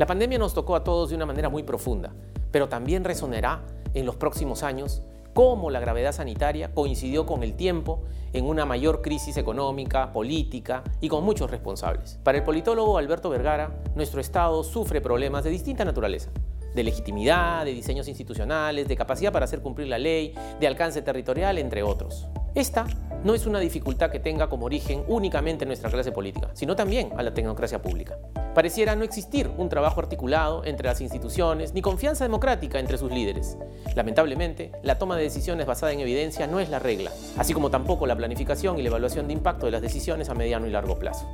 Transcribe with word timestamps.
La 0.00 0.06
pandemia 0.06 0.38
nos 0.38 0.54
tocó 0.54 0.76
a 0.76 0.82
todos 0.82 1.10
de 1.10 1.16
una 1.16 1.26
manera 1.26 1.50
muy 1.50 1.62
profunda, 1.62 2.14
pero 2.50 2.70
también 2.70 3.04
resonará 3.04 3.60
en 3.92 4.06
los 4.06 4.16
próximos 4.16 4.62
años 4.62 5.02
cómo 5.34 5.68
la 5.68 5.78
gravedad 5.78 6.12
sanitaria 6.12 6.72
coincidió 6.72 7.26
con 7.26 7.42
el 7.42 7.52
tiempo 7.52 8.00
en 8.32 8.46
una 8.46 8.64
mayor 8.64 9.02
crisis 9.02 9.36
económica, 9.36 10.10
política 10.14 10.84
y 11.02 11.10
con 11.10 11.22
muchos 11.22 11.50
responsables. 11.50 12.18
Para 12.24 12.38
el 12.38 12.44
politólogo 12.44 12.96
Alberto 12.96 13.28
Vergara, 13.28 13.78
nuestro 13.94 14.22
Estado 14.22 14.64
sufre 14.64 15.02
problemas 15.02 15.44
de 15.44 15.50
distinta 15.50 15.84
naturaleza 15.84 16.30
de 16.74 16.82
legitimidad, 16.82 17.66
de 17.66 17.72
diseños 17.72 18.08
institucionales, 18.08 18.88
de 18.88 18.96
capacidad 18.96 19.32
para 19.32 19.44
hacer 19.44 19.60
cumplir 19.60 19.88
la 19.88 19.98
ley, 19.98 20.32
de 20.60 20.66
alcance 20.66 21.02
territorial, 21.02 21.58
entre 21.58 21.82
otros. 21.82 22.28
Esta 22.54 22.86
no 23.22 23.34
es 23.34 23.44
una 23.44 23.58
dificultad 23.58 24.10
que 24.10 24.20
tenga 24.20 24.48
como 24.48 24.66
origen 24.66 25.04
únicamente 25.08 25.66
nuestra 25.66 25.90
clase 25.90 26.12
política, 26.12 26.48
sino 26.54 26.74
también 26.74 27.10
a 27.18 27.22
la 27.22 27.34
tecnocracia 27.34 27.82
pública. 27.82 28.16
Pareciera 28.54 28.96
no 28.96 29.04
existir 29.04 29.48
un 29.58 29.68
trabajo 29.68 30.00
articulado 30.00 30.64
entre 30.64 30.88
las 30.88 31.00
instituciones 31.00 31.72
ni 31.72 31.82
confianza 31.82 32.24
democrática 32.24 32.80
entre 32.80 32.98
sus 32.98 33.12
líderes. 33.12 33.56
Lamentablemente, 33.94 34.72
la 34.82 34.98
toma 34.98 35.16
de 35.16 35.22
decisiones 35.22 35.66
basada 35.66 35.92
en 35.92 36.00
evidencia 36.00 36.48
no 36.48 36.58
es 36.58 36.68
la 36.68 36.80
regla, 36.80 37.12
así 37.38 37.54
como 37.54 37.70
tampoco 37.70 38.08
la 38.08 38.16
planificación 38.16 38.76
y 38.78 38.82
la 38.82 38.88
evaluación 38.88 39.28
de 39.28 39.34
impacto 39.34 39.66
de 39.66 39.72
las 39.72 39.82
decisiones 39.82 40.30
a 40.30 40.34
mediano 40.34 40.66
y 40.66 40.70
largo 40.70 40.98
plazo. 40.98 41.28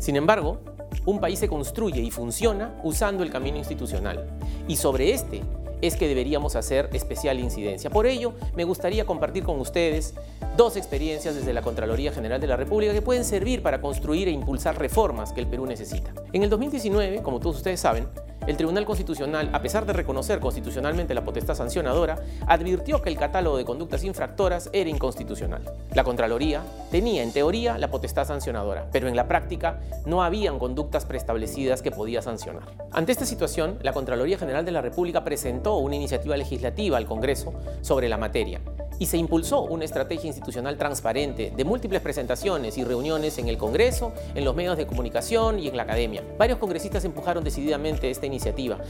Sin 0.00 0.16
embargo, 0.16 0.60
un 1.04 1.20
país 1.20 1.38
se 1.38 1.48
construye 1.48 2.00
y 2.00 2.10
funciona 2.10 2.80
usando 2.82 3.22
el 3.22 3.30
camino 3.30 3.58
institucional, 3.58 4.26
y 4.66 4.76
sobre 4.76 5.12
este 5.12 5.42
es 5.82 5.96
que 5.96 6.08
deberíamos 6.08 6.56
hacer 6.56 6.88
especial 6.92 7.38
incidencia. 7.38 7.90
Por 7.90 8.06
ello, 8.06 8.32
me 8.54 8.64
gustaría 8.64 9.04
compartir 9.04 9.44
con 9.44 9.60
ustedes 9.60 10.14
dos 10.56 10.76
experiencias 10.76 11.34
desde 11.34 11.52
la 11.52 11.62
Contraloría 11.62 12.12
General 12.12 12.40
de 12.40 12.46
la 12.46 12.56
República 12.56 12.92
que 12.92 13.02
pueden 13.02 13.24
servir 13.24 13.62
para 13.62 13.80
construir 13.80 14.28
e 14.28 14.30
impulsar 14.30 14.78
reformas 14.78 15.32
que 15.32 15.40
el 15.40 15.46
Perú 15.46 15.66
necesita. 15.66 16.12
En 16.32 16.42
el 16.42 16.50
2019, 16.50 17.22
como 17.22 17.40
todos 17.40 17.56
ustedes 17.56 17.80
saben, 17.80 18.08
el 18.46 18.56
Tribunal 18.56 18.84
Constitucional, 18.84 19.50
a 19.52 19.60
pesar 19.60 19.86
de 19.86 19.92
reconocer 19.92 20.38
constitucionalmente 20.40 21.14
la 21.14 21.24
potestad 21.24 21.54
sancionadora, 21.54 22.16
advirtió 22.46 23.02
que 23.02 23.08
el 23.08 23.18
catálogo 23.18 23.56
de 23.56 23.64
conductas 23.64 24.04
infractoras 24.04 24.70
era 24.72 24.88
inconstitucional. 24.88 25.62
La 25.94 26.04
Contraloría 26.04 26.62
tenía, 26.90 27.22
en 27.22 27.32
teoría, 27.32 27.76
la 27.78 27.90
potestad 27.90 28.26
sancionadora, 28.26 28.88
pero 28.92 29.08
en 29.08 29.16
la 29.16 29.26
práctica 29.26 29.80
no 30.04 30.22
habían 30.22 30.58
conductas 30.58 31.06
preestablecidas 31.06 31.82
que 31.82 31.90
podía 31.90 32.22
sancionar. 32.22 32.64
Ante 32.92 33.12
esta 33.12 33.26
situación, 33.26 33.78
la 33.82 33.92
Contraloría 33.92 34.38
General 34.38 34.64
de 34.64 34.72
la 34.72 34.82
República 34.82 35.24
presentó 35.24 35.76
una 35.78 35.96
iniciativa 35.96 36.36
legislativa 36.36 36.96
al 36.96 37.06
Congreso 37.06 37.52
sobre 37.82 38.08
la 38.08 38.16
materia 38.16 38.60
y 38.98 39.06
se 39.06 39.18
impulsó 39.18 39.62
una 39.62 39.84
estrategia 39.84 40.28
institucional 40.28 40.76
transparente 40.76 41.52
de 41.54 41.64
múltiples 41.64 42.00
presentaciones 42.00 42.78
y 42.78 42.84
reuniones 42.84 43.38
en 43.38 43.48
el 43.48 43.58
Congreso, 43.58 44.12
en 44.34 44.44
los 44.44 44.54
medios 44.54 44.76
de 44.76 44.86
comunicación 44.86 45.58
y 45.58 45.68
en 45.68 45.76
la 45.76 45.82
academia. 45.82 46.22
Varios 46.38 46.58
congresistas 46.58 47.04
empujaron 47.04 47.44
decididamente 47.44 48.10
esta 48.10 48.26
iniciativa, 48.26 48.35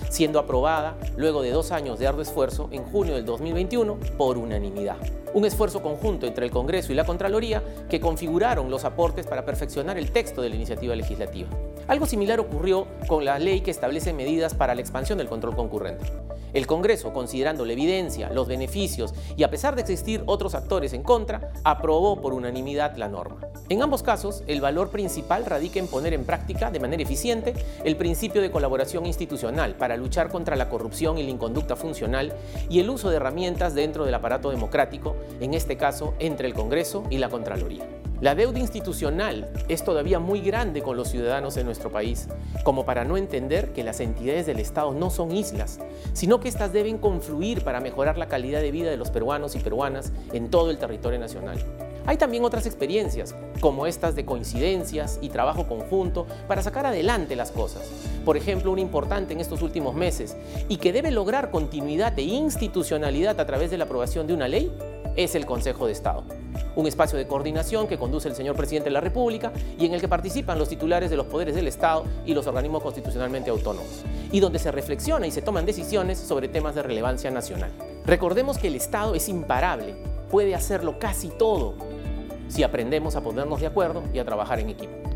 siendo 0.08 0.38
aprobada 0.38 0.96
luego 1.16 1.42
de 1.42 1.50
dos 1.50 1.72
años 1.72 1.98
de 1.98 2.06
arduo 2.06 2.22
esfuerzo 2.22 2.68
en 2.72 2.84
junio 2.84 3.14
del 3.14 3.24
2021 3.24 3.98
por 4.16 4.38
unanimidad. 4.38 4.96
Un 5.34 5.44
esfuerzo 5.44 5.82
conjunto 5.82 6.26
entre 6.26 6.46
el 6.46 6.50
Congreso 6.50 6.92
y 6.92 6.94
la 6.94 7.04
Contraloría 7.04 7.62
que 7.88 8.00
configuraron 8.00 8.70
los 8.70 8.84
aportes 8.84 9.26
para 9.26 9.44
perfeccionar 9.44 9.98
el 9.98 10.10
texto 10.10 10.40
de 10.42 10.48
la 10.48 10.56
iniciativa 10.56 10.96
legislativa. 10.96 11.48
Algo 11.88 12.06
similar 12.06 12.40
ocurrió 12.40 12.88
con 13.06 13.24
la 13.24 13.38
ley 13.38 13.60
que 13.60 13.70
establece 13.70 14.12
medidas 14.12 14.54
para 14.54 14.74
la 14.74 14.80
expansión 14.80 15.18
del 15.18 15.28
control 15.28 15.54
concurrente. 15.54 16.04
El 16.52 16.66
Congreso, 16.66 17.12
considerando 17.12 17.64
la 17.64 17.74
evidencia, 17.74 18.30
los 18.30 18.48
beneficios 18.48 19.14
y 19.36 19.44
a 19.44 19.50
pesar 19.50 19.76
de 19.76 19.82
existir 19.82 20.22
otros 20.26 20.54
actores 20.54 20.94
en 20.94 21.02
contra, 21.02 21.52
aprobó 21.64 22.20
por 22.20 22.32
unanimidad 22.32 22.96
la 22.96 23.08
norma. 23.08 23.40
En 23.68 23.82
ambos 23.82 24.02
casos, 24.02 24.42
el 24.46 24.60
valor 24.60 24.90
principal 24.90 25.44
radica 25.44 25.78
en 25.78 25.86
poner 25.86 26.12
en 26.14 26.24
práctica 26.24 26.70
de 26.70 26.80
manera 26.80 27.02
eficiente 27.02 27.54
el 27.84 27.96
principio 27.96 28.40
de 28.42 28.50
colaboración 28.50 29.06
institucional 29.06 29.76
para 29.76 29.96
luchar 29.96 30.28
contra 30.28 30.56
la 30.56 30.68
corrupción 30.68 31.18
y 31.18 31.22
la 31.22 31.30
inconducta 31.30 31.76
funcional 31.76 32.32
y 32.68 32.80
el 32.80 32.90
uso 32.90 33.10
de 33.10 33.16
herramientas 33.16 33.74
dentro 33.74 34.04
del 34.04 34.14
aparato 34.14 34.50
democrático, 34.50 35.14
en 35.40 35.54
este 35.54 35.76
caso 35.76 36.14
entre 36.18 36.48
el 36.48 36.54
Congreso 36.54 37.04
y 37.10 37.18
la 37.18 37.28
Contraloría. 37.28 37.86
La 38.22 38.34
deuda 38.34 38.58
institucional 38.58 39.46
es 39.68 39.84
todavía 39.84 40.18
muy 40.18 40.40
grande 40.40 40.80
con 40.80 40.96
los 40.96 41.08
ciudadanos 41.08 41.54
de 41.54 41.64
nuestro 41.64 41.92
país, 41.92 42.28
como 42.64 42.86
para 42.86 43.04
no 43.04 43.18
entender 43.18 43.74
que 43.74 43.84
las 43.84 44.00
entidades 44.00 44.46
del 44.46 44.58
Estado 44.58 44.94
no 44.94 45.10
son 45.10 45.32
islas, 45.32 45.80
sino 46.14 46.40
que 46.40 46.48
éstas 46.48 46.72
deben 46.72 46.96
confluir 46.96 47.62
para 47.62 47.80
mejorar 47.80 48.16
la 48.16 48.26
calidad 48.26 48.62
de 48.62 48.70
vida 48.70 48.88
de 48.88 48.96
los 48.96 49.10
peruanos 49.10 49.54
y 49.54 49.58
peruanas 49.58 50.14
en 50.32 50.48
todo 50.48 50.70
el 50.70 50.78
territorio 50.78 51.18
nacional. 51.18 51.58
Hay 52.06 52.16
también 52.16 52.42
otras 52.44 52.64
experiencias, 52.64 53.34
como 53.60 53.86
estas 53.86 54.14
de 54.14 54.24
coincidencias 54.24 55.18
y 55.20 55.28
trabajo 55.28 55.66
conjunto 55.66 56.26
para 56.48 56.62
sacar 56.62 56.86
adelante 56.86 57.36
las 57.36 57.50
cosas. 57.50 57.82
Por 58.24 58.38
ejemplo, 58.38 58.72
una 58.72 58.80
importante 58.80 59.34
en 59.34 59.40
estos 59.40 59.60
últimos 59.60 59.94
meses 59.94 60.38
y 60.70 60.78
que 60.78 60.94
debe 60.94 61.10
lograr 61.10 61.50
continuidad 61.50 62.18
e 62.18 62.22
institucionalidad 62.22 63.38
a 63.38 63.46
través 63.46 63.70
de 63.70 63.76
la 63.76 63.84
aprobación 63.84 64.26
de 64.26 64.32
una 64.32 64.48
ley 64.48 64.72
es 65.16 65.34
el 65.34 65.44
Consejo 65.44 65.86
de 65.86 65.92
Estado 65.92 66.24
un 66.76 66.86
espacio 66.86 67.18
de 67.18 67.26
coordinación 67.26 67.88
que 67.88 67.98
conduce 67.98 68.28
el 68.28 68.36
señor 68.36 68.54
presidente 68.54 68.90
de 68.90 68.92
la 68.92 69.00
República 69.00 69.52
y 69.78 69.86
en 69.86 69.94
el 69.94 70.00
que 70.00 70.08
participan 70.08 70.58
los 70.58 70.68
titulares 70.68 71.10
de 71.10 71.16
los 71.16 71.26
poderes 71.26 71.54
del 71.54 71.66
Estado 71.66 72.04
y 72.24 72.34
los 72.34 72.46
organismos 72.46 72.82
constitucionalmente 72.82 73.50
autónomos, 73.50 74.04
y 74.30 74.40
donde 74.40 74.58
se 74.58 74.70
reflexiona 74.70 75.26
y 75.26 75.30
se 75.30 75.42
toman 75.42 75.66
decisiones 75.66 76.18
sobre 76.18 76.48
temas 76.48 76.74
de 76.74 76.82
relevancia 76.82 77.30
nacional. 77.30 77.70
Recordemos 78.04 78.58
que 78.58 78.68
el 78.68 78.76
Estado 78.76 79.14
es 79.14 79.28
imparable, 79.28 79.96
puede 80.30 80.54
hacerlo 80.54 80.98
casi 80.98 81.28
todo 81.28 81.74
si 82.48 82.62
aprendemos 82.62 83.16
a 83.16 83.22
ponernos 83.22 83.60
de 83.60 83.66
acuerdo 83.66 84.02
y 84.14 84.18
a 84.18 84.24
trabajar 84.24 84.60
en 84.60 84.70
equipo. 84.70 85.15